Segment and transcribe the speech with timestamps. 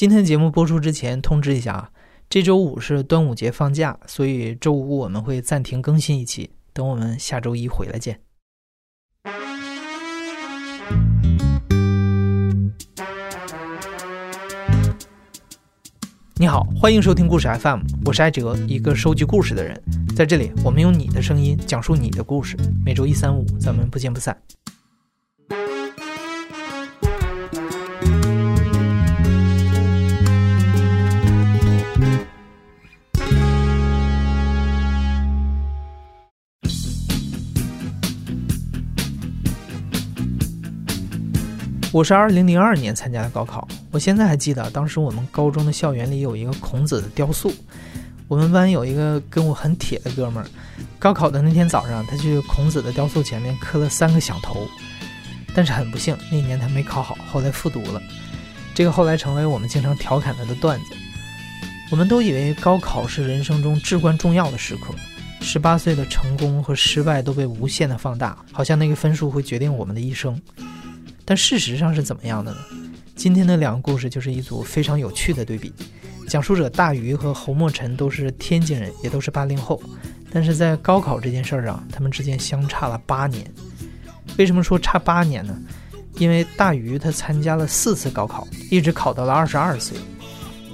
[0.00, 1.90] 今天节目播出之前通知一下啊，
[2.30, 8.18] 这周五是端午节放假，所以周五我们会暂停更新一期，等我们下周一回来见。
[16.36, 19.78] 你好，欢迎收听故事 FM，我是艾哲，一个收集故事的人。
[20.16, 22.56] 在这里，我们用你的声音讲述你的故事。
[22.82, 24.34] 每周一、三、五，咱们不见不散。
[42.00, 47.52] 我是二零零二年参加的高考，我现在还记得，当时我们高中的校园里有一个孔子的雕塑。
[48.26, 50.48] 我们班有一个跟我很铁的哥们儿，
[50.98, 54.66] 高考的那天早上，他去孔子的雕塑前面磕了三个响头。
[55.54, 58.00] 但是很不幸，那年他没考好，后来复读了。
[58.74, 60.94] 这个后来成为我们经常调侃他的段子。
[61.90, 64.94] 我们都以为高考是人生中至关重要的时刻，
[65.42, 70.40] 十八岁的成功和失败都被无限的放大，好像那个分数会决定我们的一生。
[71.30, 72.58] 但事实上是怎么样的呢？
[73.14, 75.72] 今天的两个故事就是一组非常有趣的对比。
[76.26, 79.80] 讲述者大鱼和侯墨尘都是天津人，也都是八零后，
[80.32, 83.48] 但是在高考这件事儿上，他们之间相差了八年。
[84.38, 85.56] 为什么说差八年呢？
[86.16, 89.96] 因为大鱼他参加了四次高考，一直考到了二十二岁，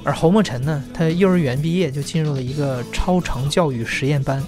[0.05, 4.43] 而侯墨尘呢，他幼儿园毕业就进入了一个超长教育实验班。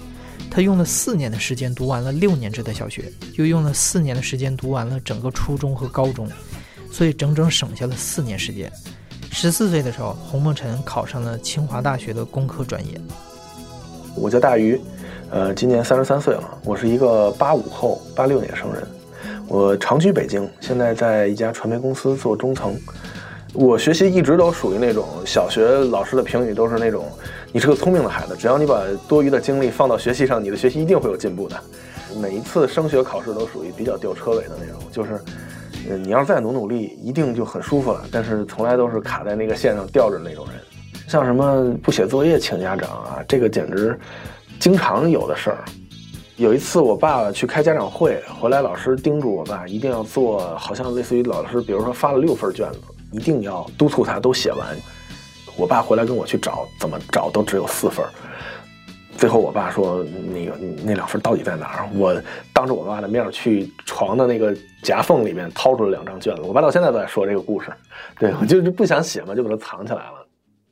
[0.50, 6.28] 他用了四年的时间读完了六年制的小学，又用了四年的时间读完了整个初中和高中，
[6.91, 8.70] 所以整整省下了四年时间。
[9.30, 13.00] 十四岁的时候，洪梦辰考上了清华大学的工科专业。
[14.16, 14.80] 我叫大鱼，
[15.30, 16.58] 呃，今年三十三岁了。
[16.64, 18.84] 我是一个八五后，八六年生人。
[19.46, 22.76] 我长居北京，现在在一家传媒公司做中层。
[23.59, 27.06] 我学习一直都属于那种小学老师的评语都是那种。
[27.51, 31.61] 你是个聪明的孩子，只要你把多余的精力放到学习上，你的学习一定会有进步的。
[32.21, 35.21] 每一次升学考试都属于比较吊车尾的那种，就是，
[35.91, 38.05] 嗯，你要是再努努力，一定就很舒服了。
[38.12, 40.55] 但是从来都是卡在那个线上吊着那种人。
[41.09, 43.99] 像什么不写作业请家长啊，这个简直
[44.61, 45.65] 经常有的事儿。
[46.37, 52.78] 有一次我爸爸去开家长会，回来老师叮嘱我爸一定要做，好像类似于老师，比如说发了六份卷子，
[53.12, 54.76] 一定要督促他都写完。
[55.56, 58.06] 我爸回来跟我去找，怎么找都只有四份
[59.16, 62.14] 最后我爸说：“那个那两份到底在哪儿？”我
[62.52, 66.42] 当着我爸的面去床的那个夹缝里面掏出了两张卷子。
[66.42, 67.72] 我爸到现在都在说这个故事。
[68.16, 70.26] 对我就是不想写嘛，就把它藏起来了。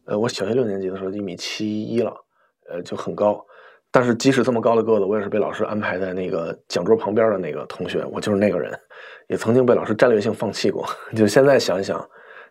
[0.04, 2.14] 呃，我小学六年级的时候一米七一了，
[2.70, 3.44] 呃，就很高。
[3.91, 8.04] 但是即使这么高的个子，我也是被老师安排在那个讲桌旁边的那个同学。
[8.12, 8.72] 我就是那个人，
[9.26, 10.86] 也曾经被老师战略性放弃过。
[11.16, 11.98] 就现在想一想。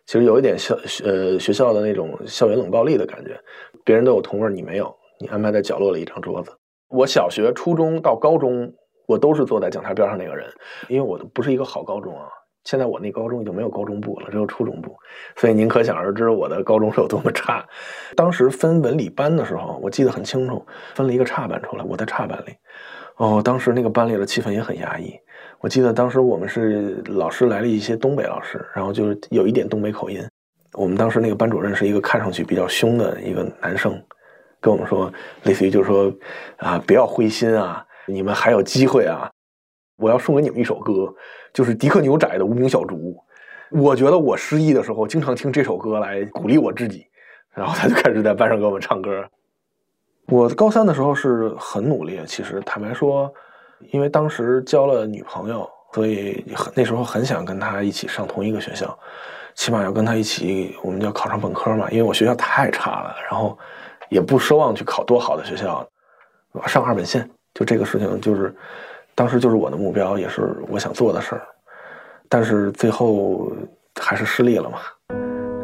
[0.06, 3.38] 其实有一点校呃学校的那种校园冷暴力的感觉，
[3.84, 6.52] 别人都有同位，你没有，你安排在角落里一张桌子。
[6.88, 8.72] 我小学、初中到高中，
[9.08, 10.48] 我都是坐在讲台边上那个人，
[10.88, 12.28] 因为我不是一个好高中啊。
[12.62, 14.96] 现在我那高中已经没有高中部了，只有初中部，
[15.36, 17.64] 所以您可想而知我的高中是有多么差。
[18.16, 20.64] 当时分文理班的时候，我记得很清楚，
[20.94, 22.52] 分了一个差班出来，我在差班里。
[23.16, 25.14] 哦，当时那个班里的气氛也很压抑。
[25.60, 30.22] 我记得当时我们是老师来了一些东北老师，然后就是有一点东北口音。
[30.74, 34.00] 我们当时那个班主任是一个看上去比较凶的一个男生，
[34.60, 35.10] 跟我们说，
[35.44, 36.12] 类似于就是说，
[36.58, 39.30] 啊，不要灰心啊，你们还有机会啊！
[39.96, 41.12] 我要送给你们一首歌，
[41.54, 42.94] 就是迪克牛仔的《无名小卒》。
[43.80, 47.06] 我觉得我失意的时候，经常听这首歌来鼓励我自己。
[47.54, 49.24] 然后他就开始在班上给我们唱歌。
[50.26, 53.32] 我高三的时候是很努力，其实坦白说。
[53.92, 58.98] 因为当时交了女朋友，所以很那时候很想跟她一起上同一个学校，
[59.54, 61.90] 起码要跟她一起，我们要考上本科嘛。
[61.90, 63.56] 因为我学校太差了，然后
[64.08, 65.86] 也不奢望去考多好的学校，
[66.66, 68.54] 上二本线，就这个事情就是
[69.14, 71.42] 当时就是我的目标，也是我想做的事儿。
[72.28, 73.52] 但是最后
[74.00, 74.78] 还是失利了嘛。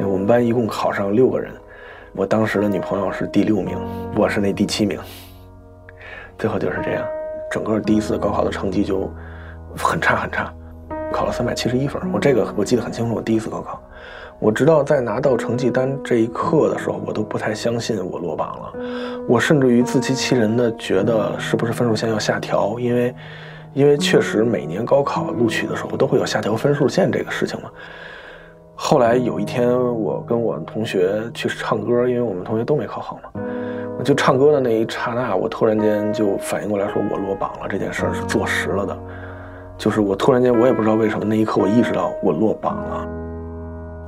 [0.05, 1.53] 我们班一共考上六个人，
[2.15, 3.79] 我当时的女朋友是第六名，
[4.17, 4.99] 我是那第七名，
[6.39, 7.22] 最后就是这样。
[7.53, 9.13] 整个第一次高考的成绩就
[9.77, 10.51] 很差很差，
[11.13, 12.01] 考了三百七十一分。
[12.11, 13.15] 我这个我记得很清楚。
[13.15, 13.79] 我第一次高考，
[14.39, 18.73] 我直到在拿到成绩单这一刻的时候，我都不太相信我落榜了。
[19.29, 23.15] 我甚至于自欺欺人的觉得是不是分数线要下调，因为
[23.75, 27.69] 因为确实每年高考录取的时候都会有下调分数线这个事情嘛。
[28.75, 33.43] 后来有一天，我跟我同学去唱歌，因为我们同学都没考好嘛。
[34.03, 38.99] 就唱歌的那一刹那，我突然间就反应过来，说我落榜了，这件事儿是坐实了的。
[39.79, 43.09] 就是我突然间，我也不知道为什么，那一刻我意识到我落榜了。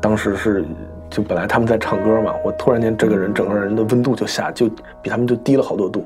[0.01, 0.65] 当时是
[1.09, 4.69] 就本来他们在唱歌嘛，我突然间这个人整个人的温度就下，就
[5.01, 6.05] 比他们就低了好多度。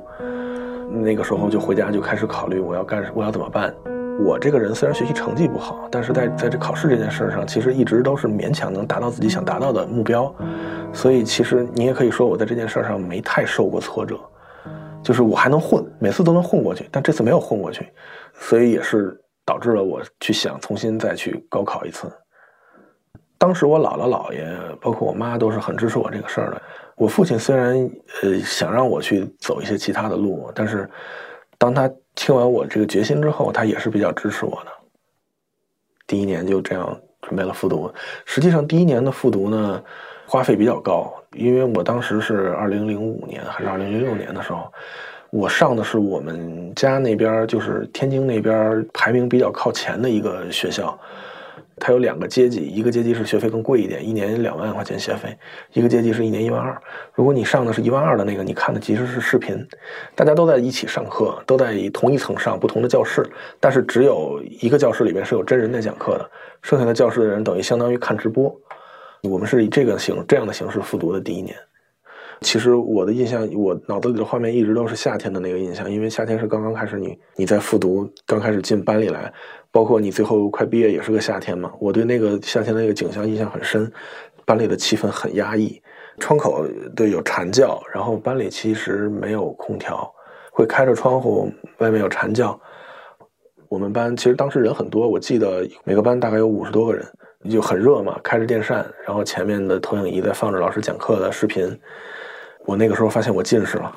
[0.91, 3.75] 那个时候就回家就开始考虑我要干我要怎么办。
[4.19, 10.35] 我这个人虽然学习成绩不好，但是在在这考试这件事上，其实一直都是勉强能达到自己想达到的目标。
[10.93, 14.19] 所以其实你也可以说我在这件事上没太受过挫折，
[15.03, 16.89] 就是我还能混，每次都能混过去。
[16.91, 17.89] 但这次没有混过去，
[18.35, 22.11] 所以也是导致了我去想重新再去高考一次。
[23.39, 24.45] 当时我姥姥姥爷
[24.81, 26.61] 包括我妈都是很支持我这个事儿的。
[26.97, 27.89] 我父亲虽然
[28.23, 30.91] 呃想让我去走一些其他的路，但是
[31.59, 34.71] 当他听完我这个决心之后，他也是比较支持我的。
[36.07, 37.93] 第一年就这样准备了复读。
[38.25, 39.83] 实际上第一年的复读呢，
[40.27, 44.73] 花费比较高，因为我当时是二零零五年还是二零零六年的时候，
[45.31, 50.99] 我上的是我们家那边就是天津那边排名比较靠前的一个学校。
[51.79, 55.31] 它有两个阶级，一个阶级是学费更贵一点，一年两万块钱学费；
[55.73, 56.77] 一个阶级是一年一万二。
[57.15, 59.57] 如果你上的是一万二的那个，你看的其实是视频，
[60.15, 63.25] 大家都在一起上课，都在同一层上不同的教室，
[63.59, 66.31] 但是只有一个教室里面是有真人在讲课的，
[66.63, 68.55] 剩下的教室的人等于相当于看直播。
[69.23, 71.57] 我们是以这个形这样的形式复读的第一年。
[72.41, 79.33] 其实我的印象，我脑子里的画面一直都是夏天的那个印象，因为夏天是刚刚开始，你你在复读，刚开始进班里来。
[79.71, 83.91] 包括你最后快毕业也是个夏天嘛，我对那个夏天那个景象印象很深，
[84.45, 85.81] 班里的气氛很压抑，
[86.19, 86.67] 窗口
[86.97, 90.11] 对有蝉叫，然后班里其实没有空调，
[90.51, 92.59] 会开着窗户，外面有蝉叫。
[93.69, 97.05] 我们班其实当时人很多，我记得每个班大概有五十多个人，
[97.51, 101.79] 就很热嘛，开着电扇，然后前面的投影仪在放着老师讲课的视频。
[102.65, 103.95] 我那个时候发现我近视了。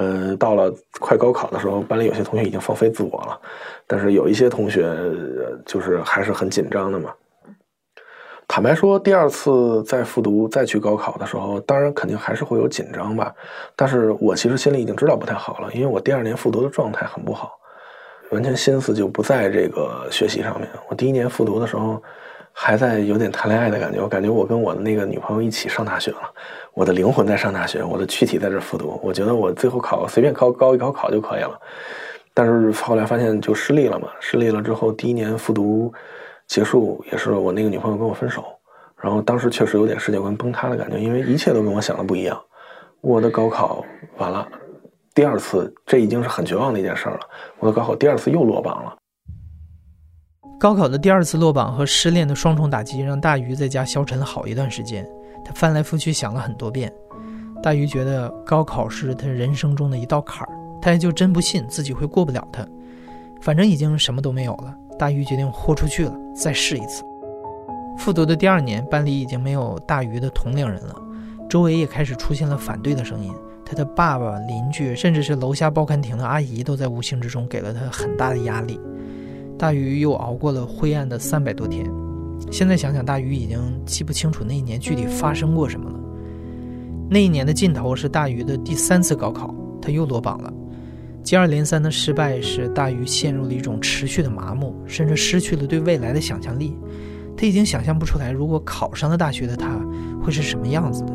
[0.00, 3.40] 嗯，到了快高考的时候，班里有些同学已经放飞自我了，
[3.84, 4.94] 但是有一些同学
[5.66, 7.12] 就是还是很紧张的嘛。
[8.46, 13.34] 坦白说，第二次再复读再去高考的时候，当然肯定还是会有紧张吧。
[13.74, 17.58] 但是我其实心里已经知道不太好了，因为我第二年复读的状态很不好，
[18.30, 20.68] 完全心思就不在这个学习上面。
[20.88, 22.00] 我第一年复读的时候。
[22.60, 26.18] 还在有点谈恋爱的感觉，我感觉我跟我的那个女朋友一起上大学了，
[26.74, 28.98] 我的灵魂在上大学，我的躯体在这复读。
[29.00, 31.56] 我觉得我最后考随便考高一高考就可以了，
[32.34, 34.08] 但是后来发现就失利了嘛。
[34.18, 35.92] 失利了之后，第一年复读
[36.48, 38.44] 结束，也是我那个女朋友跟我分手。
[38.96, 42.36] 然后当时确实有点世界观崩塌的感觉，因为一切都跟我想的不一样。
[43.00, 43.84] 我的高考
[44.16, 44.48] 完了，
[45.14, 47.20] 第二次，这已经是很绝望的一件事了。
[47.60, 48.96] 我的高考第二次又落榜了。
[50.58, 55.06] 高考的第二次落榜和失恋的双重打击，让大鱼在家消沉了好一段时间。
[55.44, 56.92] 他翻来覆去想了很多遍。
[57.62, 60.48] 大鱼觉得高考是他人生中的一道坎儿，
[60.82, 62.66] 他也就真不信自己会过不了它。
[63.40, 67.04] 反正已经什么都没有了，大鱼决定豁出去了，再试一次。
[67.96, 70.94] 复读的第二年，班里已经没有大鱼的同龄人了，
[71.48, 73.32] 周围也开始出现了反对的声音。
[73.64, 78.80] 他的爸爸、邻居，甚至是楼下报刊亭的阿姨，都在无形之中给了他很大的压力。
[79.58, 81.84] 大鱼又熬过了灰暗的三百多天，
[82.48, 85.98] 现在想想，大鱼已经记不清楚那一年具体发生过什么了。
[87.10, 89.52] 那一年的尽头是大鱼的第三次高考，
[89.82, 90.52] 他又落榜了。
[91.24, 96.78] 接二连三的失败使大鱼陷入了一种持续的麻木，甚至失去了对未来的想象力。
[97.36, 99.80] 他已经想象不出来，如果考上了大学的他
[100.22, 101.12] 会是什么样子的。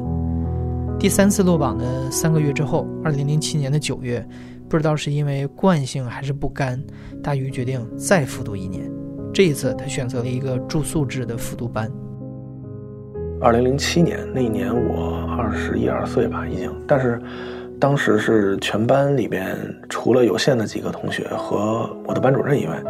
[0.99, 4.27] 第三次落榜的三个月之后，二零零七年的九月。
[4.73, 6.83] 不知道是因为惯性还是不甘，
[7.21, 8.91] 大鱼决定再复读一年。
[9.31, 11.91] 这一次，他选择了一个住宿制的复读班。
[13.39, 16.73] 二零零七年那一年，我二十一二岁吧，已经。
[16.87, 17.21] 但是，
[17.79, 19.55] 当时是全班里边
[19.89, 22.81] 除了有限的几个同学和我的班主任以外，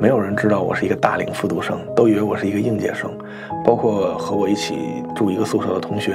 [0.00, 3.10] 没有人知道我是一个大龄复读生，都以为我是一个应届生。
[3.64, 4.76] 包括和我一起
[5.16, 6.14] 住一个宿舍的同学，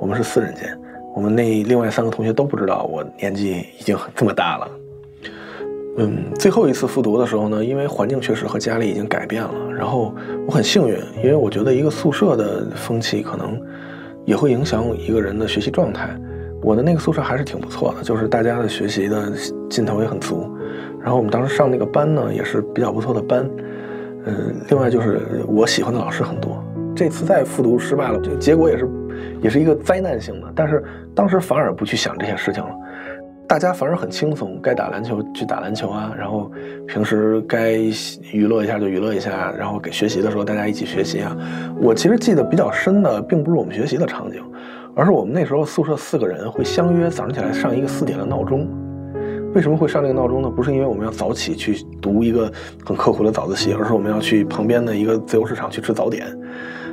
[0.00, 0.76] 我们是四人间。
[1.16, 4.70] 我们那另外三个同学都不知道我年纪已经这么大了。
[5.96, 10.14] 嗯，最后一次复读的时候呢，因为环境确实和家里已经改变了，然后
[10.46, 13.58] 我很幸运，因为我觉得一个宿舍的风气可能
[14.26, 16.14] 也会影响一个人的学习状态。
[16.62, 19.32] 我的那个宿舍还是挺不错的，就是大家的学习的
[19.70, 20.46] 劲头也很足。
[21.00, 23.48] 然后我们当时上那个班呢，也是比较不错的班。
[24.26, 26.62] 嗯，另外就是我喜欢的老师很多。
[26.96, 28.88] 这次再复读失败了，这个结果也是。
[29.42, 30.82] 也是一个灾难性的，但是
[31.14, 32.70] 当时反而不去想这些事情了，
[33.46, 36.50] 大家反而很轻松，该打篮球去打篮球啊，然后
[36.86, 37.72] 平时该
[38.32, 41.36] 娱乐一下就娱乐一下，然后给学习的时候大家一起学习啊。
[41.80, 44.42] 我其实记得比较深的，并不是我们学习的场景，
[44.94, 48.66] 而是我们那时候宿舍四个人会相约早上起来上一个四点的闹钟。
[49.54, 50.50] 为什么会上这个闹钟呢？
[50.50, 52.50] 不是因为我们要早起去读一个
[52.84, 56.26] 很刻苦的早自习，而是我们要去旁边的一个自由市场去吃早点。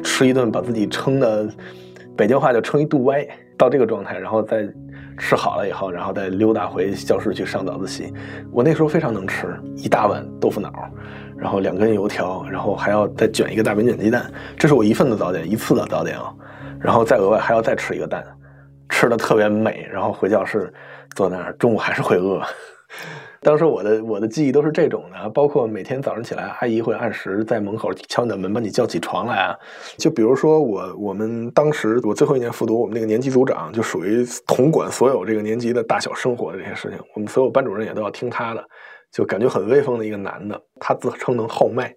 [0.04, 1.48] 吃一顿把自己撑的，
[2.16, 3.26] 北京话就撑一肚歪，
[3.58, 4.68] 到这个状态，然后再
[5.18, 8.14] 吃好了以后，然后再溜达回教室去上早自习。
[8.52, 10.72] 我那时候非常能吃，一大碗豆腐脑，
[11.38, 16.34] 然后两根油条，然后还要再卷一个大饼卷鸡蛋，这是我一份的早点，一次的早点啊，
[16.80, 18.24] 然后再额外还要再吃一个蛋，
[18.90, 20.72] 吃的特别美，然后回教室
[21.16, 22.42] 坐那儿，中午还是会饿。
[23.42, 29.54] 当时我的我的记忆都是这种的，包括每天早上起来，阿姨会按时在门口敲你的门，把你叫起床来啊。
[29.98, 38.64] 就比如说我我们当时我最后一年复读，我们那个年级组长就属于统管所有这个年级的大小生活的这些事情，我们所有班主任也都要听他的，
[39.12, 40.62] 就感觉很威风的一个男的。
[40.80, 41.94] 他自称能号脉，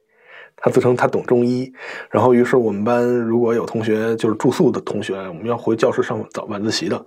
[0.57, 1.73] 他自称他懂中医。
[2.11, 7.07] 然后于是我们班如果有同学就是住宿的同学，我们要回教室上早晚自习的，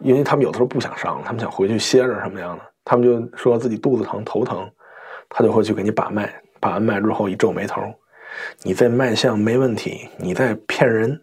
[0.00, 2.62] 因为他们有的时候不想上，他们想回去歇着什么样的。
[2.88, 4.66] 他们就说自己肚子疼、头疼，
[5.28, 7.82] 他就会去给你把脉，把完脉之后一皱眉头，
[8.62, 11.20] 你这脉象没问题，你在骗人，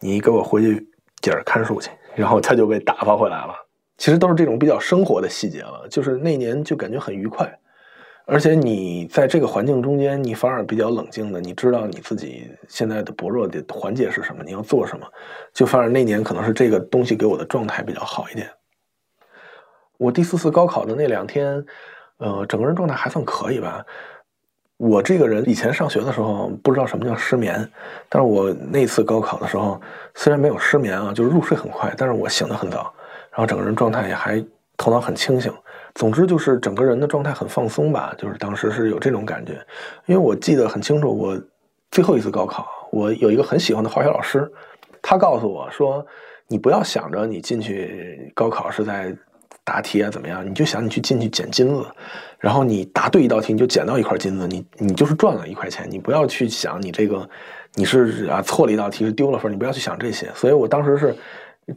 [0.00, 0.84] 你给我回去
[1.20, 1.90] 接着看书去。
[2.16, 3.54] 然后他就被打发回来了。
[3.98, 7.48] 其实都是这种比较生活的细节了，就是那年就感觉很愉快，
[8.26, 15.06] 而且你在这个环境中间，你反而比较冷静的，你知道你自己现在的薄弱的环节是什么，你要做什么，
[15.54, 18.50] 就反而那年可能是这个东西给我的状态比较好一点。
[20.00, 21.62] 我第四次高考的那两天，
[22.16, 23.84] 呃，整个人状态还算可以吧。
[24.78, 27.70] 我这个人以前上学的时候不知道什么叫失眠，
[28.08, 29.78] 但是我那次高考的时候，
[30.14, 32.90] 虽然没有失眠啊，就是入睡很快，但是我醒得很早，
[33.30, 34.42] 然后整个人状态也还
[34.78, 35.52] 头脑很清醒。
[35.94, 39.60] 总之就是整个人的状态很放松吧，就是当时是有这种感觉。
[40.06, 41.38] 因为我记得很清楚，我
[41.90, 44.50] 最后一次高考，我有一个很喜欢的化学老师，
[45.02, 46.06] 他告诉我说
[46.48, 49.14] ：“你不要想着你进去高考是在。”
[49.70, 50.44] 答题啊，怎么样？
[50.44, 51.86] 你就想你去进去捡金子，
[52.40, 55.86] 然后你答对一道题，你就捡到一块金子，你你就是赚了一块钱。
[55.88, 57.28] 你不要去想你这个
[57.76, 60.28] 你是啊错了一道题是丢了分，你不要去想这些。
[60.34, 61.14] 所以我当时是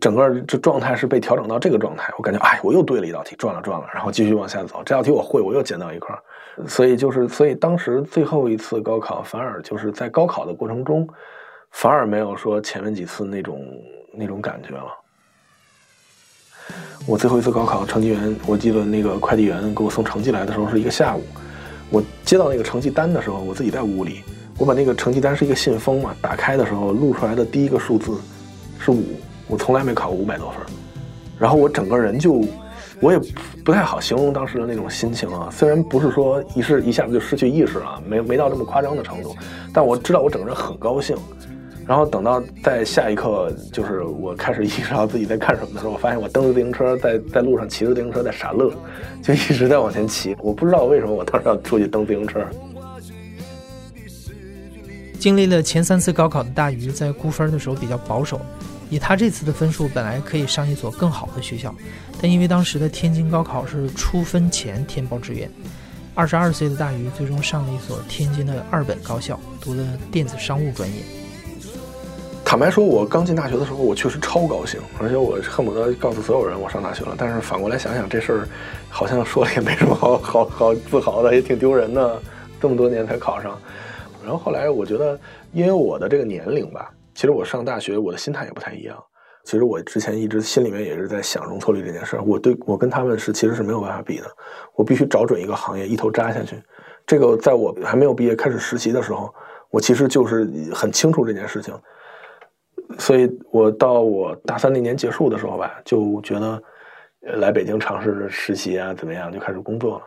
[0.01, 4.81] 整个这状态是被调整到这个状态，我感觉哎，我又对了一道题，赚了赚了，然后继续往下走。
[4.83, 6.17] 这道题我会，我又捡到一块，
[6.65, 11.07] 所以就是所以当时最后一次高考，反而就是在高考的过程中，
[11.69, 13.61] 反而没有说前面几次那种
[14.11, 14.87] 那种感觉了。
[17.05, 21.21] 我最后一次高考成绩员，我记得那个快递员给我送成绩来的时候是一个下午。
[21.89, 24.21] 我接到那个成绩单的时候，我自己在屋里，
[24.57, 28.13] 我把那个成绩单是一个信封嘛，打开的时候录出来的第一个数字
[28.79, 29.03] 是五，
[29.47, 30.59] 我从来没考过五百多分。
[31.37, 32.41] 然后我整个人就，
[33.01, 33.19] 我也
[33.65, 35.49] 不太好形容当时的那种心情啊。
[35.51, 39.35] 虽然不是说一是一下子就失去意识了，没没到这么夸张的程度，
[39.73, 41.17] 但我知道我整个人很高兴。
[41.85, 48.73] 然后等到在下一刻，就是我开始意识到自己在干什么的时候，我发现我蹬着自行车在在路上骑着自行车在傻乐，
[49.21, 50.35] 就一直在往前骑。
[50.39, 52.41] 我不知道为什么我当时要出去蹬自行车。
[55.19, 58.39] 经历了前三次高考的大鱼，在估分的时候比较保守，
[58.89, 61.73] 以他这次的分数，本来可以上一所更好的学校，
[62.21, 65.49] 但因为当时的天津高考是出分前填报志愿，
[66.13, 71.22] 二十二岁的大鱼最终上了一所天津的二本高校，读了电子商务专业。
[72.53, 77.15] 坦白说，我刚进大学的时候，我确实超高兴，而且我恨不得告诉所有人我上大学了。
[77.17, 78.47] 但是反过来想想，这事儿
[78.91, 82.21] 好像说了也没什么好好好自豪的，也挺丢人的。
[82.61, 83.59] 这么多年才考上，
[84.21, 85.19] 然后后来我觉得，
[85.51, 89.03] 因为我的这个年龄吧，其实我上大学我的心态也不太一样。
[89.45, 92.21] 其实我之前一直心里面也是在想容错率这件事儿。
[92.21, 94.27] 我对我跟他们是其实是没有办法比的。
[94.75, 96.61] 我必须找准一个行业，一头扎下去。
[97.07, 99.33] 这个在我还没有毕业开始实习的时候，
[99.71, 101.73] 我其实就是很清楚这件事情。
[102.97, 106.61] 所以，我到我大三那年结束的时候吧，就觉得
[107.37, 110.05] 来北京尝试实习啊，怎么样，就开始工作了。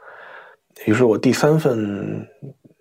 [0.84, 2.26] 于是我第三份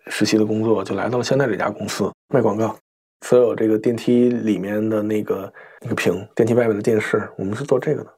[0.08, 2.76] 实习的工作就来到了现在这家公司卖广告。
[3.22, 8.14] 所有这个电梯里面的那个那个屏，电梯外面的电视，我们是做这个的。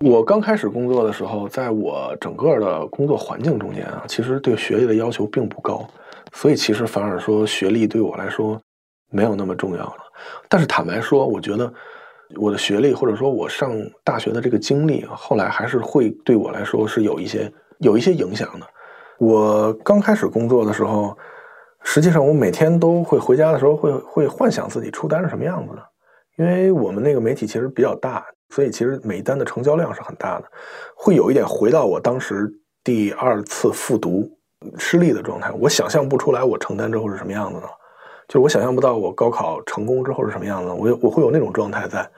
[0.00, 5.86] 我刚开始工作的时候，在我整个的工作环境中间啊，其实对学历的要求并不高，
[6.32, 8.60] 所以其实反而说学历对我来说
[9.10, 9.98] 没有那么重要了。
[10.48, 11.72] 但是坦白说，我觉得
[12.36, 13.72] 我的学历或者说我上
[14.04, 18.66] 大学的这个经历，后来还是会对我来说是有一些有一些影响的。
[19.18, 21.16] 我刚开始工作的时候，
[21.82, 25.82] 实际上我每天都会回家的时候会会幻想自己出单是什么样子的，
[26.38, 30.46] 因为我们那个媒体其实比较大，所以其实每一单的成交量是很大的，
[30.94, 32.50] 会有一点回到我当时
[32.84, 34.30] 第二次复读
[34.78, 35.50] 失利的状态。
[35.58, 37.68] 我想象不出来我承担之后是什么样子的。
[38.30, 42.08] 就我想象不到我高考成功之后是什么样子，我我会有那种状态在。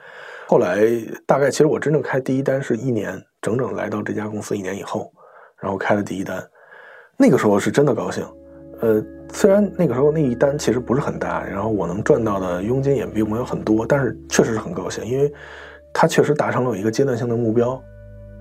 [0.45, 0.77] 后来
[1.25, 5.11] 大概其实我真正开第一单是一年整整来到这家公司一年以后，
[5.59, 6.47] 然后开了第一单，
[7.17, 8.23] 那个时候是真的高兴。
[8.81, 15.33] 呃，虽然那个时候那一单其实不是很大，然后我能赚到的佣金也并没有很多，但是确实是很高兴，因为
[15.91, 17.81] 它确实达成了我一个阶段性的目标。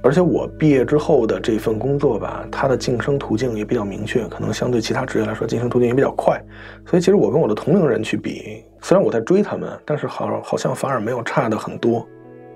[0.02, 6.42] 而且我毕业之后的这份工作吧，它的晋升途径也比较明确，可能相对其他职业来说，晋升途径也比较快。
[6.84, 12.04] 所以其实我跟我的同龄人去比，虽然我在追他们，但是好好像反而没有差的很多。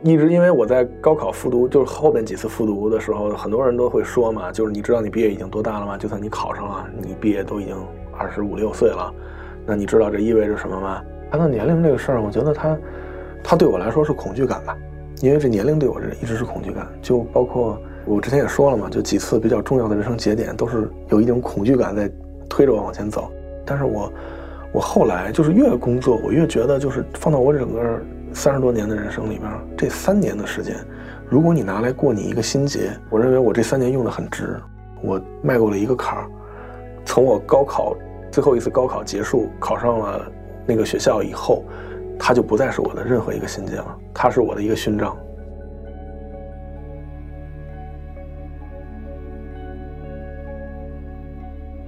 [0.03, 5.97] 一直因为我在高考复读，就是后边几次复读的时候，很多人都会说嘛，就是你知道你毕业已经多大了吗？
[5.97, 7.76] 就算你考上了，你毕业都已经
[8.19, 9.15] 二十五六岁了，
[9.65, 11.03] 那你知道这意味着什么吗？
[11.31, 12.76] 谈到年龄这个事儿，我觉得它，
[13.43, 14.76] 它对我来说是恐惧感吧。
[15.21, 22.11] 因为这年龄对我这一直是恐惧感，就包括我之前也说了嘛，就几次比较重要的人生节点，都是有一种恐惧感在
[22.49, 23.31] 推着我往前走。
[23.65, 24.13] 但是我，
[24.73, 28.01] 我后来就是越工作，我越觉得就是放到我整个
[28.33, 30.77] 三十多年的人生里边，这三年的时间，
[31.29, 34.57] 如果你拿来过你一个心结，我认为我这三年用的很值。
[35.03, 36.27] 我迈过了一个坎儿，
[37.05, 37.97] 从我高考
[38.31, 40.31] 最后一次高考结束，考上了
[40.67, 41.65] 那个学校以后。
[42.19, 45.17] 它就不再是我的任何一个心结了，它是我的一个勋章。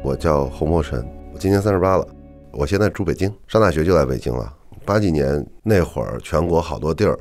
[0.02, 1.04] 我叫侯墨尘，
[1.34, 2.06] 我今年三十八了，
[2.52, 4.54] 我现在住北京，上大学就来北京了。
[4.86, 7.18] 八几年那会儿，全国好多地儿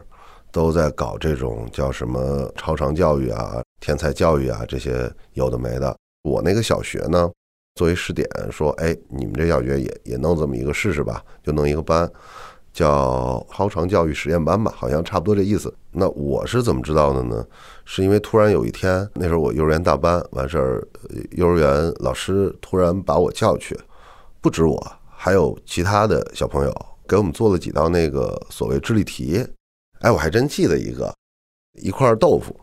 [0.51, 5.93] 都在搞这种叫什么超常教育啊、天才教育啊这些有的没的。
[6.23, 7.29] 我那个小学呢，
[7.75, 12.09] 作为试点，说，哎，你们这小学也也弄这么一个试试吧，就弄一个班。
[12.77, 15.73] 叫超常教育实验班吧，好像差不多这意思。
[15.93, 17.43] 那我是怎么知道的呢？
[17.85, 20.87] 是因为突然有一天，那时候我幼儿园大班完事儿，
[21.31, 23.75] 幼儿园老师突然把我叫去，
[24.41, 24.79] 不止我，
[25.09, 29.43] 还有其他的小朋友，给我们做了几道那个所谓智力题。
[30.01, 31.11] 哎，我还真记得一个，
[31.81, 32.55] 一块豆腐，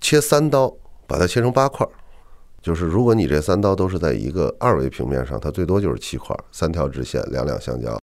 [0.00, 0.72] 切三刀，
[1.08, 1.84] 把它切成八块，
[2.62, 7.98] 就是如果你这三刀都是在一个二维平面上，它最多就是七块，三条直线，两两相交。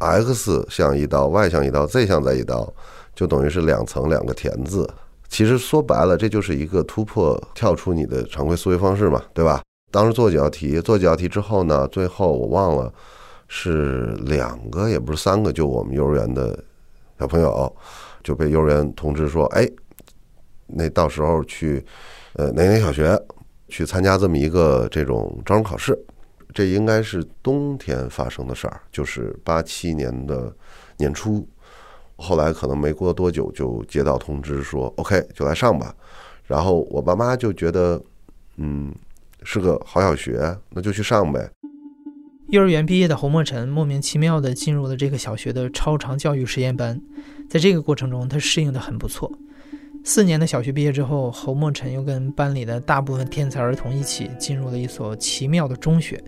[0.00, 2.72] X 像一刀，Y 像一刀，Z 像再一刀，
[3.14, 4.88] 就等于是两层两个田字。
[5.28, 9.62] 其实说白了，这就是一个突破，跳出你的常规思维方式嘛，对吧？
[9.92, 12.92] 当时做几道题，做几道题之后呢，最后我忘了
[13.46, 16.58] 是两个也不是三个，就我们幼儿园的
[17.18, 17.76] 小朋友
[18.24, 19.68] 就被幼儿园通知说，哎，
[20.66, 21.84] 那到时候去
[22.34, 23.20] 呃哪哪小学
[23.68, 25.98] 去参加这么一个这种招生考试。
[26.52, 30.52] 这应该是冬天发生的事儿，就是八七年的
[30.96, 31.46] 年初，
[32.16, 35.94] 后来可能没过多久就接到通知说，OK 就来上吧。
[36.46, 38.02] 然后我爸妈就觉得，
[38.56, 38.92] 嗯，
[39.44, 41.48] 是个好小学，那就去上呗。
[42.48, 47.00] 幼儿园毕业的侯墨尘莫名其妙地进入了这个小学的超常教育实验班，
[47.48, 49.30] 在这个过程中，他适应的很不错。
[50.02, 56.20] 四年的小学毕业之后，侯墨尘又跟班里的大部分天才儿童一起进入了一所奇妙的中学。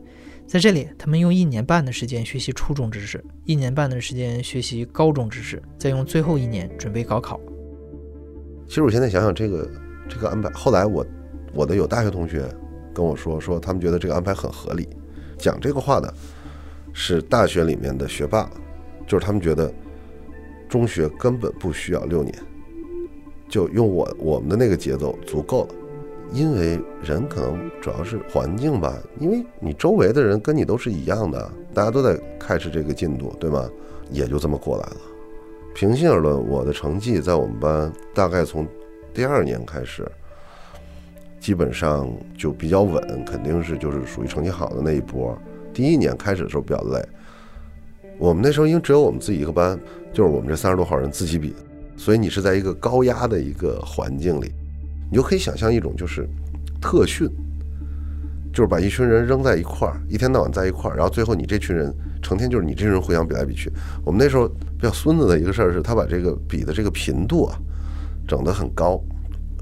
[0.53, 7.41] 在这里，他们用一年半的时间学习初中知识，一年半的时间学习高中知识，再用最后一年准备高考。
[8.69, 9.67] 其实我现在想想，这个
[10.11, 11.07] 这个安排，后来我
[11.55, 12.45] 我的有大学同学
[12.93, 14.87] 跟我说，说他们觉得这个安排很合理。
[15.39, 16.13] 讲这个话的
[16.93, 18.51] 是大学里面的学霸，
[19.07, 19.73] 就是他们觉得
[20.69, 22.39] 中学根本不需要六年，
[23.49, 25.75] 就用我我们的那个节奏足够了。
[26.33, 33.69] 因为人可能主要是环境吧，因为你周围的人跟你都是一样的，大家都在开始这个进度，对吗？
[34.11, 34.97] 也就这么过来了。
[35.75, 38.67] 平心而论，我的成绩在我们班大概从
[39.13, 40.11] 第二年开始，
[41.39, 45.37] 基本上就比较稳，肯定是就是属于成绩好的那一波。
[45.73, 47.03] 第一年开始的时候比较累，
[48.19, 49.79] 我们那时候因为只有我们自己一个班，
[50.13, 51.55] 就是我们这三十多号人自己比，
[51.97, 54.53] 所以你是在一个高压的一个环境里。
[55.13, 56.27] 你就可以想象一种就是
[56.81, 57.29] 特训，
[58.51, 63.71] 就是把一群人扔在一块儿，一天到晚在一块儿，然后最后你这群人成天就是你这群人互相比来比去。
[64.07, 67.59] 我们那时候比较孙子的一个事儿是，他把这个比的这个频度啊
[68.27, 68.99] 整得很高，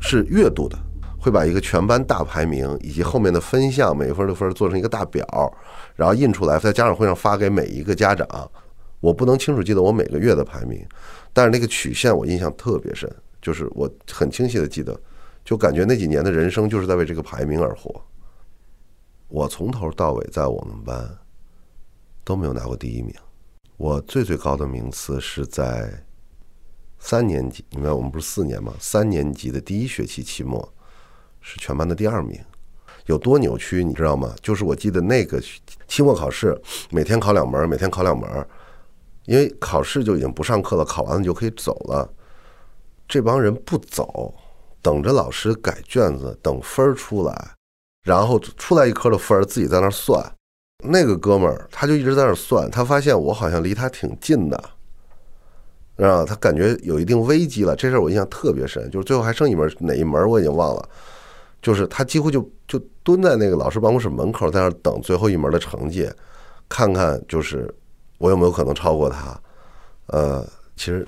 [0.01, 0.79] 是月度的，
[1.19, 5.27] 会把一个全班大排名以及后面的分项每分的分做成一个大表，
[5.97, 8.25] 然后印出来，在家长会上发给每一个家长。
[9.01, 10.81] 我不能清楚记得我每个月的排名，
[11.33, 14.97] 但是那个曲线我印象特别深，就是我很清晰的记得。
[15.45, 18.01] 就感觉那几年的人生就是在为这个排名而活。
[19.29, 21.19] 我从头到尾在我们班
[22.25, 23.15] 都没有拿过第一名，
[23.77, 26.05] 我最最高的名次是在
[26.99, 30.73] 三年级，因为我们不是四年嘛，三年级的第一学期期末
[31.41, 32.39] 是全班的第二名。
[33.07, 34.35] 有多扭曲，你知道吗？
[34.43, 35.41] 就是我记得那个
[35.89, 38.47] 期末考试，每天考两门，每天考两门，
[39.25, 42.13] 因为考试就已经不上课了，考完了就可以走了。
[43.09, 44.35] 这帮人不走。
[44.83, 47.51] 等着老师改卷子，等分儿出来，
[48.03, 50.25] 然后出来一科的分儿自己在那儿算，
[50.83, 54.57] 那个哥们儿他就一直在那儿算，他发现我好像离他挺近的，
[55.97, 57.77] 啊，他感觉有一定危机了。
[57.77, 60.89] 这事儿我印象特别深，就是最后还剩一门哪一门我已经忘了，
[61.61, 66.11] 就是他几乎就就蹲在那个老师办公室门口，在那儿等最后一门的成绩，
[66.69, 67.73] 看看就是
[68.19, 69.39] 我有没有可能超过他。
[70.07, 70.45] 呃，
[70.77, 71.07] 其实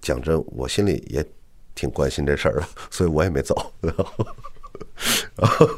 [0.00, 1.24] 讲真，我心里也
[1.74, 3.72] 挺关心这事儿的，所以我也没走。
[3.80, 3.94] 然
[5.48, 5.68] 后，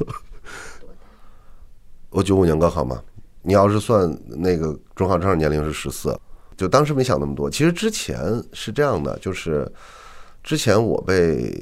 [2.10, 3.02] 我九五年高考嘛，
[3.42, 6.18] 你要是算那个中考正好年龄是十四，
[6.56, 7.50] 就当时没想那么多。
[7.50, 9.70] 其实之前是这样的，就是
[10.42, 11.52] 之前我被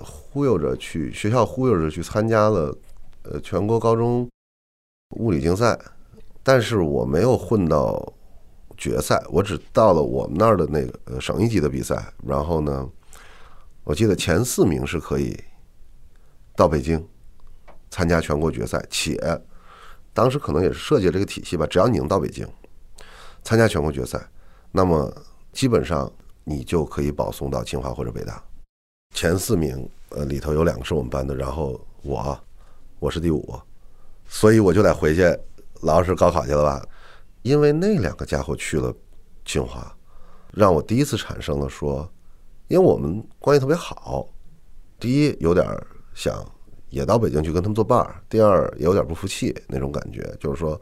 [0.00, 2.76] 忽悠着去学校忽悠着去参加了
[3.22, 4.28] 呃全国高中
[5.16, 5.78] 物理竞赛，
[6.42, 8.12] 但是我没有混到
[8.76, 12.12] 决赛，我只到了我们那儿的那个呃省一级的比赛。
[12.26, 12.88] 然后呢，
[13.84, 15.38] 我记得前四名是可以
[16.56, 17.06] 到北京
[17.90, 19.18] 参加全国决赛，且。
[20.14, 22.48] 当时可能也是设计这个体系吧，只要你能到北京
[23.42, 24.30] 参加全国决赛，
[24.70, 25.12] 那么
[25.52, 26.10] 基本上
[26.44, 28.42] 你就可以保送到清华或者北大。
[29.12, 32.38] 前四名，呃，里头有两个是我们班的，然后我，
[33.00, 33.60] 我是第五，
[34.26, 35.24] 所以我就得回去
[35.80, 36.80] 老老实实高考去了吧。
[37.42, 38.94] 因为那两个家伙去了
[39.44, 39.94] 清华，
[40.52, 42.08] 让我第一次产生了说，
[42.68, 44.26] 因为我们关系特别好，
[44.98, 45.66] 第一有点
[46.14, 46.44] 想。
[46.90, 48.22] 也到北京去跟他们作伴儿。
[48.28, 50.80] 第二，也有点不服气那种感觉，就是说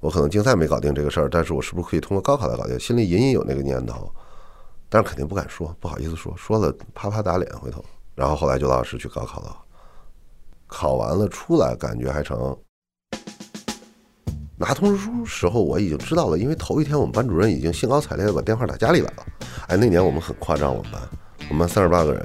[0.00, 2.76] 我可能竞赛没搞定这个事儿，但是我是不是可以通过高考来搞定？
[2.80, 4.10] 心里隐隐有那个念头，
[4.88, 7.48] 但是肯定不敢说，不好意思说，说了啪啪打脸。
[7.60, 7.84] 回头，
[8.16, 9.56] 然后后来就老师去高考了，
[10.66, 12.58] 考完了出来感觉还成。
[14.56, 19.26] 拿通知书时候我已经知道了，因为头一天我们班主任已经兴高采烈的把电话打家里来了。
[19.66, 21.00] 哎，那年我们很夸张，我们班
[21.48, 22.24] 我们班三十八个人，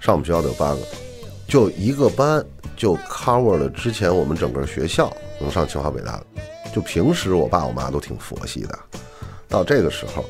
[0.00, 0.80] 上我们学校的有八个。
[1.46, 2.44] 就一个班
[2.76, 6.26] 就 cover 了之前我们整个学校能上清华北大的，
[6.74, 8.78] 就平时我爸我妈都挺佛系的，
[9.48, 10.22] 到这个时候，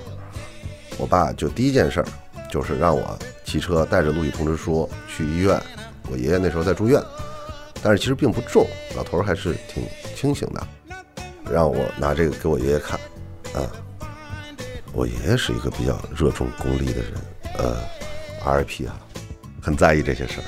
[0.97, 2.07] 我爸就第一件事儿
[2.49, 5.61] 就是让我骑车带着录取通知书去医院，
[6.09, 7.03] 我爷爷那时候在住院，
[7.83, 8.65] 但是其实并不重，
[8.97, 9.83] 老头还是挺
[10.15, 10.65] 清醒的，
[11.51, 12.99] 让我拿这个给我爷爷看，
[13.55, 13.65] 啊，
[14.93, 17.13] 我爷爷是一个比较热衷功利的人，
[17.59, 17.77] 呃
[18.45, 19.01] ，RIP 啊，
[19.61, 20.45] 很在意这些事儿。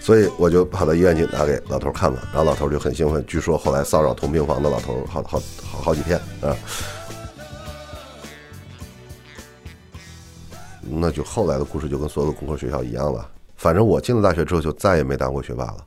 [0.00, 3.24] 所以我就跑到医院去拿给老头看了，然后老头就很兴奋。
[3.26, 6.54] 据说后来骚扰同病房的老头好好好好几天啊。
[10.82, 13.28] 那就后来的故事就跟所有的工科学校一样了。
[13.56, 15.84] 反正我进了大学之后就再也没当过学霸了。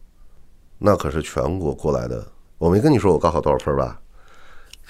[0.77, 2.25] 那可是全国过来的，
[2.58, 4.01] 我没跟你说我高考多少分吧？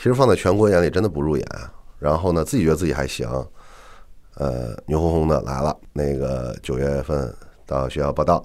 [0.01, 1.47] 其实放在全国眼里真的不入眼。
[1.99, 3.29] 然后呢，自己觉得自己还行，
[4.33, 5.77] 呃，牛哄哄的来了。
[5.93, 7.31] 那个九月份
[7.67, 8.43] 到学校报道。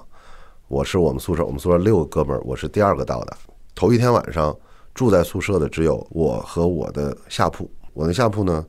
[0.68, 3.34] 我是我们宿舍，我们宿舍六个哥们儿，我是第二个到的。
[3.74, 4.54] 头一天晚上
[4.92, 7.70] 住在宿舍的只有我和我的下铺。
[7.94, 8.62] 我的下铺呢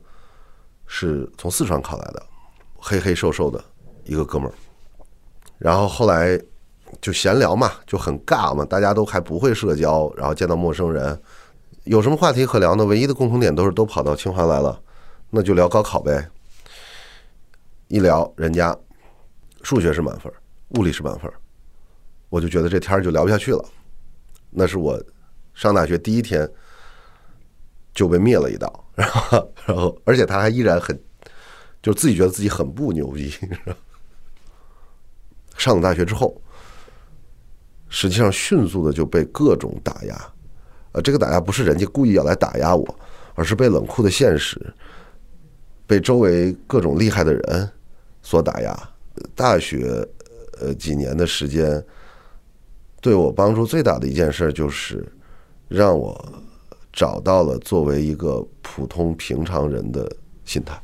[0.86, 2.22] 是从四川考来的，
[2.78, 3.62] 黑黑瘦瘦的
[4.04, 4.54] 一个哥们儿。
[5.58, 6.40] 然后后来
[7.02, 11.20] 就闲聊嘛，就很尬嘛，大家都还不会社交，然后见到陌生人，
[11.88, 12.84] 有什么话题可聊呢？
[12.84, 14.78] 唯一的共同点都是都跑到清华来了，
[15.30, 16.30] 那就聊高考呗。
[17.86, 18.76] 一聊，人家
[19.62, 20.30] 数学是满分，
[20.76, 21.32] 物理是满分。
[22.28, 23.64] 我就觉得这天儿就聊不下去了，
[24.50, 25.02] 那是我
[25.54, 26.46] 上大学第一天
[27.94, 31.02] 就被灭了一刀，然后，然后，而且他还依然很，
[31.80, 33.32] 就自己觉得自己很不牛逼。
[35.56, 36.38] 上了大学之后，
[37.88, 40.32] 实际上迅速的就被各种打压，
[40.92, 42.98] 呃，这个打压不是人家故意要来打压我，
[43.34, 44.60] 而是被冷酷的现实，
[45.86, 47.70] 被周围各种厉害的人
[48.22, 48.90] 所打压。
[49.34, 50.06] 大学
[50.60, 51.84] 呃几年的时间。
[53.00, 55.06] 对我帮助最大的一件事，就是
[55.68, 56.42] 让我
[56.92, 60.10] 找到了作为一个普通平常人的
[60.44, 60.76] 心态。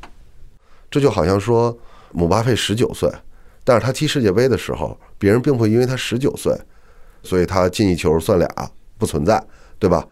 [0.89, 1.77] 这就好像说，
[2.13, 3.11] 姆巴佩十九岁，
[3.65, 6.57] 但是他踢世界杯的时候，别人并不会因为他十九岁，
[7.21, 8.47] 所以他进一球算俩，
[8.97, 9.45] 不存在，
[9.79, 10.07] 对吧？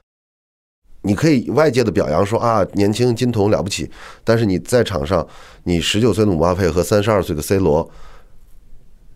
[1.05, 3.91] 你可以外界的表扬说啊，年轻金童了不起，
[4.23, 5.27] 但是你在场上，
[5.63, 7.91] 你十九岁的姆巴佩和三十二岁的 C 罗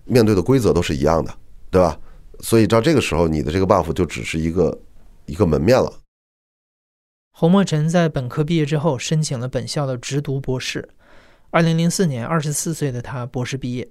[0.03, 1.33] 面对的规则都是一样的，
[1.71, 1.97] 对吧？
[2.41, 4.77] 所以到这个时候，你的这个 buff 就只是一个
[5.25, 5.91] 一个门面了。
[7.31, 10.89] 侯墨尘在本科毕业之后，申请了本校的直读博士。
[11.51, 13.87] 二零零四年，二十四岁的他博士毕业，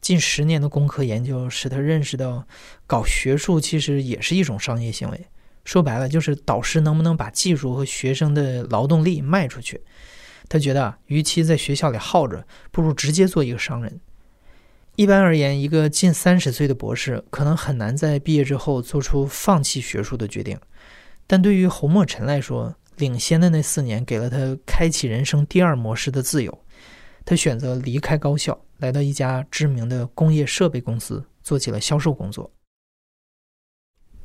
[0.00, 2.46] 近十年的工科研究使他认识到，
[2.86, 5.26] 搞学术其实也是一种商业行为。
[5.64, 9.80] 说白了，就是导师能不能把技术和学生的劳动力卖出去。
[10.48, 14.00] 他觉得，与其在学校里耗着，不如直接做一个商人。
[14.96, 20.58] 一般而言，一个近三十岁的博士可能很难在毕业之后做出放弃学术的决定。
[21.26, 26.64] 但对于侯墨尘来说，领先的那四年给了他开启人生第二模式的自由。
[27.24, 32.50] 他选择离开高校，来到一家知名的工业设备公司，做起了销售工作。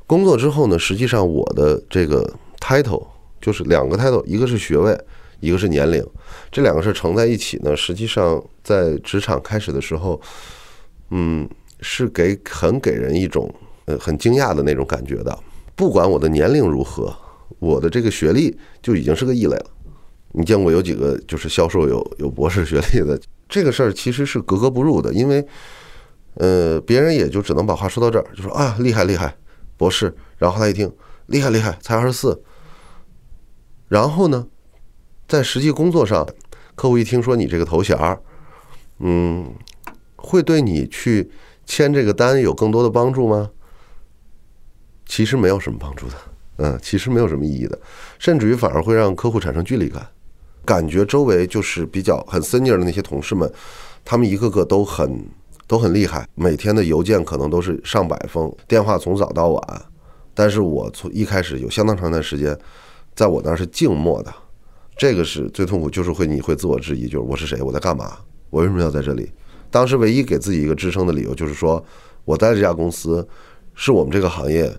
[0.08, 3.06] 工作之后呢，实际上我的这个 title
[3.42, 4.96] 就是两个 title，一个是学位，
[5.40, 6.06] 一个是年龄，
[6.52, 10.20] 这两个事乘在一起呢，实际上在职场开始的时候，
[11.10, 11.48] 嗯，
[11.82, 13.54] 是给很给人一种
[13.86, 15.38] 呃很惊讶的那种感觉的。
[15.76, 17.14] 不管我的年龄如何，
[17.60, 19.66] 我的这个学历就已经是个异类了。
[20.34, 23.20] 你见过有几个就是销售有有博士学历的？
[23.48, 25.46] 这个事儿其实是格格不入的，因为
[26.36, 29.36] 呃，别人也就只能把话说到这儿，就说啊厉害厉害。
[29.78, 30.92] 博士，然后他一听，
[31.28, 32.42] 厉害厉害，才二十四。
[33.88, 34.48] 然后呢，
[35.28, 36.28] 在实际工作上，
[36.76, 38.20] 客户一听说你这个头衔儿，
[39.00, 39.54] 嗯，
[40.16, 41.30] 会对你去
[41.66, 43.52] 签这个单有更多的帮助吗？
[45.06, 46.16] 其实没有什么帮助的，
[46.58, 47.80] 嗯，其实没有什么意义的，
[48.18, 50.08] 甚至于反而会让客户产生距离感，
[50.66, 53.52] 感觉周围就是比较很 senior 的那些同事们，
[54.04, 55.30] 他们一个个都很。
[55.68, 59.82] 都很厉害，每天的邮件可能都是上百封，电话从早到晚。
[60.34, 62.58] 但是我从一开始有相当长一段时间，
[63.16, 64.34] 在我那儿是静默的，
[64.98, 68.18] 这个是最痛苦，就是会你会自我质疑，就是我是谁，我在干嘛，
[68.50, 69.32] 我为什么要在这里？
[69.72, 71.84] 当时唯一给自己一个支撑的理由，就是说
[72.26, 73.28] 我在这家公司
[73.74, 74.72] 是我们这个行业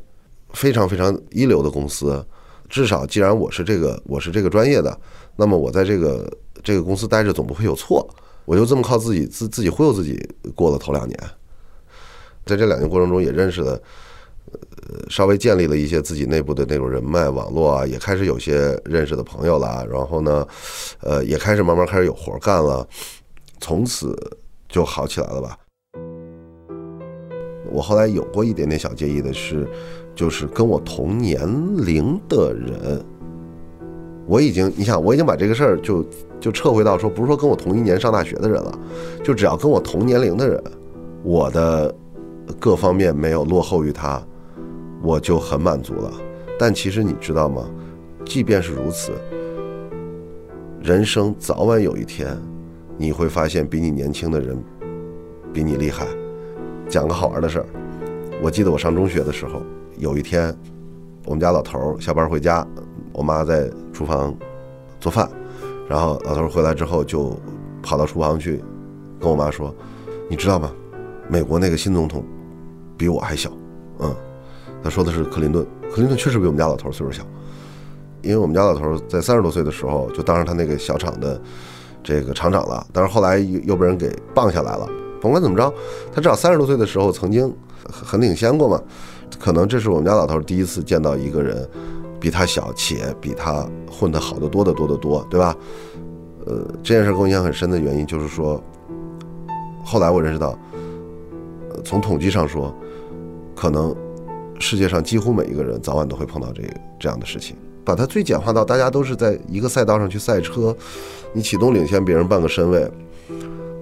[0.51, 2.25] 非常非常一流的公司，
[2.68, 4.99] 至少既然我是这个我是这个专业的，
[5.37, 6.31] 那么我在这个
[6.62, 8.07] 这个公司待着总不会有错。
[8.47, 11.19] 我就这么靠自己自自己忽悠自己过了头两年，
[12.47, 13.73] 在这两年过程中也认识了，
[14.53, 20.47] 呃，稍微建立了一些自己内部的那种人脉网络啊，也开始有些认识的朋友了，然后呢，
[21.01, 22.87] 呃，也开始慢慢开始有活干了，
[23.61, 24.17] 从此
[24.69, 25.59] 就好起来了吧。
[27.69, 29.69] 我后来有过一点点小介意的是，
[30.15, 31.45] 就是跟我同年
[31.85, 33.05] 龄的人。
[34.27, 36.05] 我已经，你想，我已经把这个事儿就
[36.41, 38.79] 就撤回到说，不是说跟我同一年上大学的人了，
[39.23, 40.62] 就只要跟我同年龄的人，
[41.23, 41.95] 我的
[42.59, 44.21] 各方面没有落后于他，
[45.01, 46.12] 我就很满足了。
[46.59, 47.69] 但其实你知道吗？
[48.25, 49.12] 即便是如此，
[50.83, 52.37] 人生早晚有一天，
[52.99, 54.57] 你会发现比你年轻的人
[55.53, 56.05] 比你厉害。
[56.89, 57.67] 讲个好玩的事儿，
[58.43, 59.62] 我记得我上中学的时候，
[59.99, 60.53] 有一天，
[61.25, 62.67] 我们家老头儿下班回家。
[63.17, 64.35] 我妈在厨房
[65.01, 65.27] 做饭，
[65.89, 67.35] 然后老头回来之后就
[67.83, 68.63] 跑到厨房去
[69.19, 69.75] 跟我妈说
[70.29, 70.71] ：“你知道吗？
[71.27, 72.23] 美国那个新总统
[72.95, 73.51] 比我还小。”
[74.01, 74.15] 嗯，
[74.85, 75.67] 他说的是克林顿。
[75.91, 77.23] 克林顿确实比我们家老头岁数小，
[78.21, 81.41] 因为我们家老头在三十多岁的时候就当上他那个小厂的
[82.05, 84.87] 这个厂长了，但是后来又又被人给棒下来了。
[85.23, 85.73] 甭管怎么着，
[86.13, 87.51] 他至少三十多岁的时候曾经
[87.91, 88.79] 很领先过嘛。
[89.41, 91.67] 可能这是我们家老头第一次见到一个人。
[92.27, 95.57] 比他小，且比他混得好得多得多得多，对吧？
[96.45, 98.61] 呃，这件事给我印象很深的原因就是说，
[99.85, 100.59] 后来我认识到，
[101.85, 102.75] 从统计上说，
[103.55, 103.95] 可能
[104.59, 107.57] 世界上几乎每一个人早晚都会碰到这个这样的事情。
[107.85, 110.77] 把它最简化到大家都是在一个赛道上去赛车，
[111.33, 112.91] 你启动领先别人半个身位，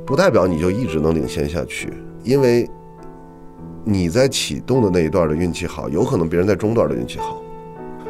[0.04, 1.90] 不代表你就一直能领先下去，
[2.22, 2.68] 因为
[3.85, 7.40] 你在启动的那一段的运气好，有可能别人在中段的运气好。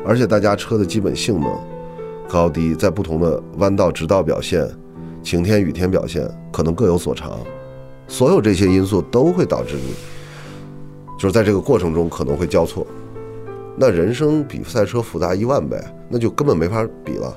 [0.04, 1.50] 而且大家车的基本性能、
[2.28, 4.68] 高低，在不同的弯道、直道表现、
[5.22, 7.38] 晴天、雨天表现，可能各有所长。
[8.06, 9.94] 所有这些因素都会导致你，
[11.18, 12.86] 就是在这个过程中可能会交错。
[13.76, 15.76] 那人生比赛车复杂一万倍，
[16.08, 17.36] 那就根本没法比了。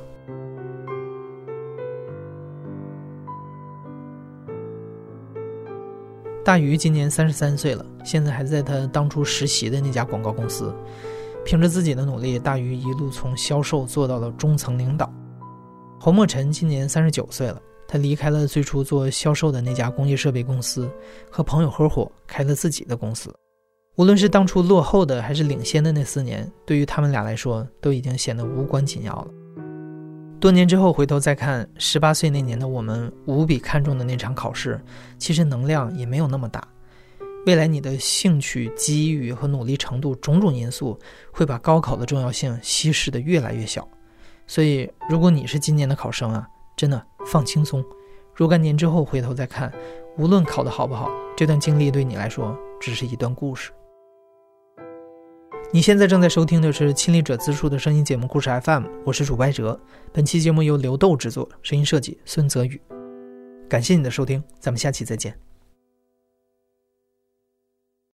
[6.44, 10.74] 大鱼今年三十三岁了，现在还在他当初实习的那家广告公司。
[11.48, 15.10] 凭着自己的努力，大鱼一路从销售做到了中层领导。
[15.98, 20.92] 侯墨尘今年三十九岁了，他离开了最初做销售的那家工业设备公司，
[21.32, 23.34] 和朋友合伙开了自己的公司。
[23.96, 29.28] 无论是当初落后的还是领先的那四年，对于他们俩来说都已经显得无关紧要了。
[30.42, 34.78] 多年之后回头再看，十八岁那年的我们无比看重的那场考试，
[35.18, 36.62] 其实能量也没有那么大。
[37.48, 41.00] 未来你的兴趣、机遇和努力程度种种因素，
[41.32, 43.88] 会把高考的重要性稀释的越来越小。
[44.46, 47.82] 所以，如果你是今年的考生啊，真的放轻松。
[48.36, 49.72] 若干年之后回头再看，
[50.18, 53.72] 无论考得好不好，这段经历对你来说只是一段故事。
[55.72, 59.80] 你现在正在收听的是亲历者自述的声音节目《故事 FM》，我是主播哲。
[60.12, 62.80] 本期节目由刘豆制作，声音设计孙泽宇。
[63.70, 65.47] 感谢你的收听，咱们下期再见。